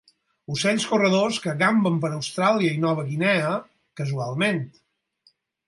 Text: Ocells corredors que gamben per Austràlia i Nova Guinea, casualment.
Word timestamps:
Ocells 0.53 0.87
corredors 0.93 1.37
que 1.43 1.53
gamben 1.59 1.99
per 2.07 2.11
Austràlia 2.17 2.73
i 2.79 2.81
Nova 2.87 3.07
Guinea, 3.13 3.55
casualment. 4.03 4.61